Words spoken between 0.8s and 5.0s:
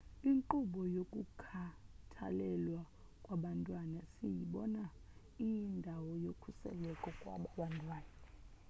yokukhathalelwa kwabantwana siyibona